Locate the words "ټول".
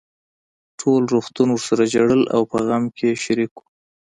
0.79-1.01